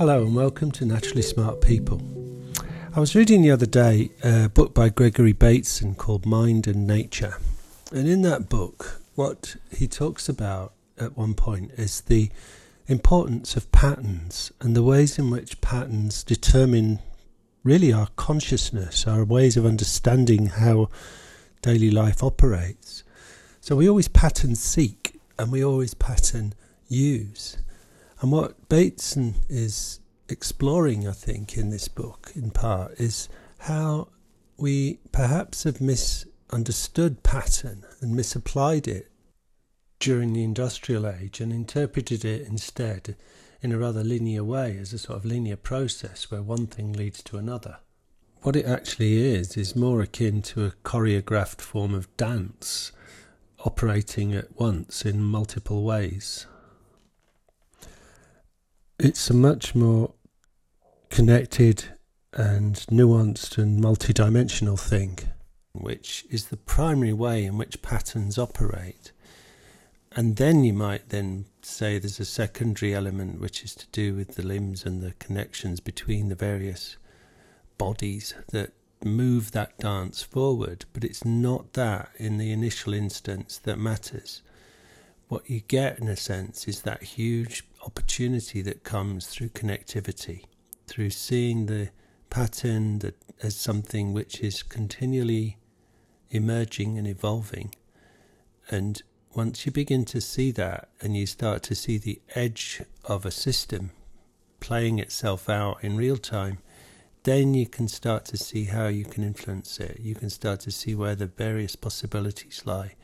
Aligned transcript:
Hello 0.00 0.22
and 0.22 0.34
welcome 0.34 0.70
to 0.70 0.86
Naturally 0.86 1.20
Smart 1.20 1.60
People. 1.60 2.00
I 2.96 3.00
was 3.00 3.14
reading 3.14 3.42
the 3.42 3.50
other 3.50 3.66
day 3.66 4.12
a 4.24 4.48
book 4.48 4.72
by 4.72 4.88
Gregory 4.88 5.34
Bateson 5.34 5.94
called 5.94 6.24
Mind 6.24 6.66
and 6.66 6.86
Nature. 6.86 7.36
And 7.92 8.08
in 8.08 8.22
that 8.22 8.48
book, 8.48 9.02
what 9.14 9.56
he 9.70 9.86
talks 9.86 10.26
about 10.26 10.72
at 10.98 11.18
one 11.18 11.34
point 11.34 11.72
is 11.72 12.00
the 12.00 12.30
importance 12.86 13.58
of 13.58 13.70
patterns 13.72 14.50
and 14.58 14.74
the 14.74 14.82
ways 14.82 15.18
in 15.18 15.28
which 15.28 15.60
patterns 15.60 16.24
determine 16.24 17.00
really 17.62 17.92
our 17.92 18.08
consciousness, 18.16 19.06
our 19.06 19.22
ways 19.22 19.58
of 19.58 19.66
understanding 19.66 20.46
how 20.46 20.88
daily 21.60 21.90
life 21.90 22.24
operates. 22.24 23.04
So 23.60 23.76
we 23.76 23.86
always 23.86 24.08
pattern 24.08 24.54
seek 24.54 25.20
and 25.38 25.52
we 25.52 25.62
always 25.62 25.92
pattern 25.92 26.54
use. 26.88 27.58
And 28.22 28.30
what 28.30 28.68
Bateson 28.68 29.36
is 29.48 29.99
exploring, 30.30 31.06
I 31.06 31.12
think, 31.12 31.56
in 31.56 31.70
this 31.70 31.88
book, 31.88 32.32
in 32.34 32.50
part, 32.50 32.92
is 33.00 33.28
how 33.60 34.08
we 34.56 34.98
perhaps 35.12 35.64
have 35.64 35.80
misunderstood 35.80 37.22
pattern 37.22 37.84
and 38.00 38.14
misapplied 38.14 38.86
it 38.86 39.10
during 39.98 40.32
the 40.32 40.42
industrial 40.42 41.06
age 41.06 41.40
and 41.40 41.52
interpreted 41.52 42.24
it 42.24 42.46
instead 42.46 43.16
in 43.62 43.72
a 43.72 43.78
rather 43.78 44.02
linear 44.02 44.42
way 44.42 44.76
as 44.78 44.92
a 44.92 44.98
sort 44.98 45.18
of 45.18 45.24
linear 45.24 45.56
process 45.56 46.30
where 46.30 46.42
one 46.42 46.66
thing 46.66 46.92
leads 46.92 47.22
to 47.22 47.36
another. 47.36 47.78
What 48.42 48.56
it 48.56 48.64
actually 48.64 49.18
is, 49.34 49.56
is 49.56 49.76
more 49.76 50.00
akin 50.00 50.40
to 50.42 50.64
a 50.64 50.70
choreographed 50.82 51.60
form 51.60 51.92
of 51.92 52.14
dance 52.16 52.92
operating 53.64 54.32
at 54.32 54.58
once 54.58 55.04
in 55.04 55.22
multiple 55.22 55.84
ways. 55.84 56.46
It's 58.98 59.28
a 59.28 59.34
much 59.34 59.74
more 59.74 60.14
connected 61.10 61.84
and 62.32 62.76
nuanced 62.90 63.58
and 63.58 63.82
multidimensional 63.82 64.78
thing, 64.78 65.18
which 65.72 66.24
is 66.30 66.46
the 66.46 66.56
primary 66.56 67.12
way 67.12 67.44
in 67.44 67.58
which 67.58 67.82
patterns 67.82 68.38
operate. 68.38 69.12
And 70.12 70.36
then 70.36 70.64
you 70.64 70.72
might 70.72 71.10
then 71.10 71.44
say 71.62 71.98
there's 71.98 72.18
a 72.18 72.24
secondary 72.24 72.94
element 72.94 73.40
which 73.40 73.62
is 73.62 73.74
to 73.76 73.86
do 73.92 74.14
with 74.14 74.34
the 74.34 74.42
limbs 74.42 74.84
and 74.84 75.02
the 75.02 75.12
connections 75.18 75.78
between 75.80 76.28
the 76.28 76.34
various 76.34 76.96
bodies 77.78 78.34
that 78.50 78.72
move 79.04 79.52
that 79.52 79.78
dance 79.78 80.22
forward. 80.22 80.84
But 80.92 81.04
it's 81.04 81.24
not 81.24 81.74
that 81.74 82.10
in 82.16 82.38
the 82.38 82.52
initial 82.52 82.92
instance 82.92 83.58
that 83.58 83.78
matters. 83.78 84.42
What 85.28 85.48
you 85.48 85.60
get, 85.60 86.00
in 86.00 86.08
a 86.08 86.16
sense, 86.16 86.66
is 86.66 86.82
that 86.82 87.02
huge 87.02 87.64
opportunity 87.86 88.62
that 88.62 88.82
comes 88.82 89.28
through 89.28 89.50
connectivity, 89.50 90.44
through 90.90 91.10
seeing 91.10 91.66
the 91.66 91.88
pattern 92.28 92.98
that 92.98 93.16
as 93.42 93.56
something 93.56 94.12
which 94.12 94.40
is 94.40 94.62
continually 94.62 95.56
emerging 96.30 96.98
and 96.98 97.06
evolving 97.06 97.74
and 98.68 99.02
once 99.34 99.64
you 99.64 99.70
begin 99.70 100.04
to 100.04 100.20
see 100.20 100.50
that 100.50 100.88
and 101.00 101.16
you 101.16 101.24
start 101.24 101.62
to 101.62 101.74
see 101.74 101.98
the 101.98 102.20
edge 102.34 102.82
of 103.04 103.24
a 103.24 103.30
system 103.30 103.92
playing 104.58 104.98
itself 104.98 105.48
out 105.48 105.82
in 105.82 105.96
real 105.96 106.16
time, 106.16 106.58
then 107.22 107.54
you 107.54 107.66
can 107.66 107.86
start 107.86 108.24
to 108.24 108.36
see 108.36 108.64
how 108.64 108.88
you 108.88 109.04
can 109.04 109.22
influence 109.22 109.78
it. 109.78 110.00
You 110.00 110.14
can 110.14 110.30
start 110.30 110.60
to 110.60 110.70
see 110.72 110.94
where 110.94 111.14
the 111.14 111.26
various 111.26 111.76
possibilities 111.76 112.62
lie. 112.64 112.94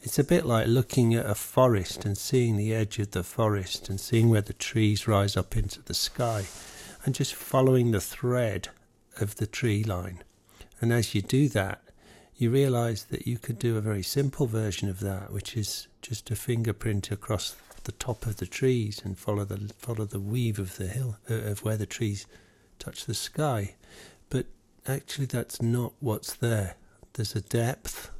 It's 0.00 0.18
a 0.18 0.24
bit 0.24 0.46
like 0.46 0.66
looking 0.66 1.14
at 1.14 1.26
a 1.26 1.34
forest 1.34 2.06
and 2.06 2.16
seeing 2.16 2.56
the 2.56 2.74
edge 2.74 2.98
of 2.98 3.10
the 3.10 3.22
forest 3.22 3.90
and 3.90 4.00
seeing 4.00 4.30
where 4.30 4.40
the 4.40 4.54
trees 4.54 5.06
rise 5.06 5.36
up 5.36 5.56
into 5.56 5.82
the 5.82 5.94
sky 5.94 6.46
and 7.04 7.14
just 7.14 7.34
following 7.34 7.90
the 7.90 8.00
thread 8.00 8.68
of 9.20 9.36
the 9.36 9.46
tree 9.46 9.82
line. 9.82 10.22
And 10.80 10.92
as 10.92 11.14
you 11.14 11.22
do 11.22 11.48
that, 11.50 11.82
you 12.36 12.50
realize 12.50 13.04
that 13.04 13.26
you 13.26 13.38
could 13.38 13.58
do 13.58 13.76
a 13.76 13.82
very 13.82 14.02
simple 14.02 14.46
version 14.46 14.88
of 14.88 15.00
that, 15.00 15.30
which 15.30 15.56
is 15.56 15.88
just 16.00 16.30
a 16.30 16.36
fingerprint 16.36 17.10
across 17.10 17.54
the 17.84 17.92
top 17.92 18.26
of 18.26 18.36
the 18.36 18.46
trees 18.46 19.00
and 19.04 19.18
follow 19.18 19.44
the 19.44 19.72
follow 19.78 20.04
the 20.04 20.20
weave 20.20 20.58
of 20.58 20.76
the 20.76 20.86
hill 20.86 21.16
uh, 21.30 21.34
of 21.34 21.64
where 21.64 21.76
the 21.76 21.86
trees 21.86 22.26
touch 22.78 23.04
the 23.04 23.14
sky. 23.14 23.74
But 24.28 24.46
actually, 24.86 25.26
that's 25.26 25.60
not 25.60 25.92
what's 26.00 26.34
there. 26.34 26.76
There's 27.12 27.36
a 27.36 27.40
depth. 27.40 28.10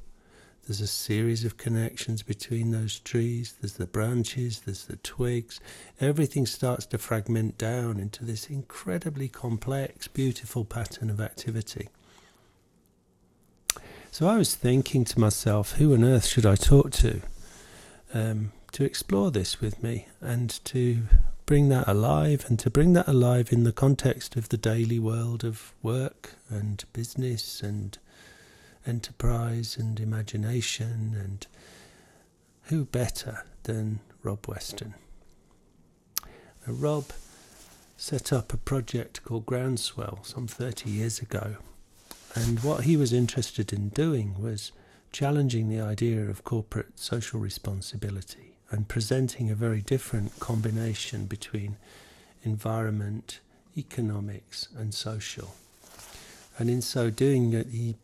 There's 0.71 0.81
a 0.81 0.87
series 0.87 1.45
of 1.45 1.57
connections 1.57 2.23
between 2.23 2.71
those 2.71 3.01
trees. 3.01 3.57
There's 3.61 3.73
the 3.73 3.89
branches. 3.89 4.61
There's 4.61 4.85
the 4.85 4.99
twigs. 4.99 5.59
Everything 6.01 6.47
starts 6.47 6.87
to 6.87 6.99
fragment 6.99 7.59
down 7.59 7.99
into 7.99 8.25
this 8.25 8.49
incredibly 8.49 9.27
complex, 9.27 10.07
beautiful 10.07 10.65
pattern 10.65 11.11
of 11.11 11.21
activity. 11.21 11.89
So 14.13 14.29
I 14.29 14.37
was 14.37 14.55
thinking 14.55 15.05
to 15.07 15.19
myself, 15.19 15.73
who 15.73 15.93
on 15.93 16.05
earth 16.05 16.27
should 16.27 16.47
I 16.47 16.55
talk 16.55 16.93
to 16.93 17.21
um, 18.15 18.53
to 18.71 18.85
explore 18.85 19.33
this 19.33 19.61
with 19.61 19.83
me 19.83 20.07
and 20.21 20.51
to 20.67 21.03
bring 21.47 21.69
that 21.71 21.89
alive 21.89 22.45
and 22.47 22.61
to 22.61 22.71
bring 22.71 22.93
that 22.93 23.09
alive 23.09 23.53
in 23.53 23.65
the 23.65 23.73
context 23.73 24.37
of 24.37 24.51
the 24.51 24.57
daily 24.57 25.01
world 25.01 25.43
of 25.43 25.73
work 25.83 26.37
and 26.49 26.85
business 26.93 27.61
and 27.61 27.99
enterprise 28.91 29.77
and 29.79 29.99
imagination 29.99 31.17
and 31.19 31.47
who 32.65 32.85
better 32.85 33.45
than 33.63 34.01
Rob 34.23 34.47
Weston? 34.47 34.95
Now, 36.67 36.75
Rob 36.75 37.07
set 37.97 38.33
up 38.33 38.53
a 38.53 38.59
project 38.59 39.25
called 39.25 39.47
Groundswell 39.47 40.21
some 40.25 40.47
30 40.47 40.91
years 40.91 41.21
ago 41.21 41.57
and 42.35 42.61
what 42.61 42.85
he 42.85 42.97
was 42.97 43.13
interested 43.13 43.73
in 43.73 43.89
doing 43.89 44.41
was 44.41 44.73
challenging 45.13 45.69
the 45.69 45.81
idea 45.81 46.23
of 46.23 46.45
corporate 46.45 46.99
social 46.99 47.41
responsibility 47.41 48.55
and 48.71 48.87
presenting 48.87 49.51
a 49.51 49.55
very 49.55 49.81
different 49.81 50.39
combination 50.39 51.27
between 51.27 51.77
environment, 52.45 53.41
economics, 53.77 54.69
and 54.77 54.95
social. 54.95 55.57
And 56.57 56.71
in 56.71 56.81
so 56.81 57.11
doing, 57.11 57.51
he 57.71 57.97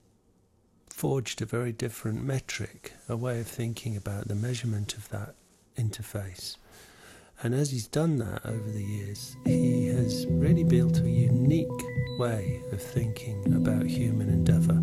forged 0.96 1.42
a 1.42 1.44
very 1.44 1.72
different 1.72 2.24
metric, 2.24 2.94
a 3.06 3.14
way 3.14 3.38
of 3.38 3.46
thinking 3.46 3.98
about 3.98 4.26
the 4.28 4.34
measurement 4.34 4.94
of 4.94 5.06
that 5.10 5.34
interface. 5.76 6.56
And 7.42 7.54
as 7.54 7.70
he's 7.70 7.86
done 7.86 8.16
that 8.16 8.46
over 8.46 8.70
the 8.70 8.82
years, 8.82 9.36
he 9.44 9.88
has 9.88 10.24
really 10.26 10.64
built 10.64 11.00
a 11.00 11.10
unique 11.10 11.68
way 12.18 12.62
of 12.72 12.80
thinking 12.80 13.52
about 13.54 13.84
human 13.84 14.30
endeavour 14.30 14.80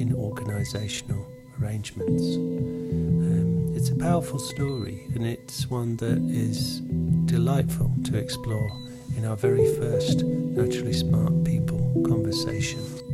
in 0.00 0.14
organisational 0.14 1.26
arrangements. 1.60 2.36
Um, 2.36 3.74
it's 3.74 3.88
a 3.88 3.96
powerful 3.96 4.38
story, 4.38 5.08
and 5.16 5.26
it's 5.26 5.68
one 5.68 5.96
that 5.96 6.18
is 6.30 6.82
delightful 7.24 7.92
to 8.04 8.16
explore 8.16 8.70
in 9.16 9.24
our 9.24 9.36
very 9.36 9.74
first 9.74 10.22
Naturally 10.22 10.92
Smart 10.92 11.42
People 11.42 11.80
conversation. 12.06 13.07